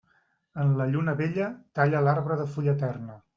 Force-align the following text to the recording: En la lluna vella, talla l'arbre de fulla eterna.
En 0.61 0.71
la 0.79 0.87
lluna 0.93 1.13
vella, 1.19 1.49
talla 1.81 2.01
l'arbre 2.09 2.39
de 2.41 2.49
fulla 2.55 2.75
eterna. 2.79 3.21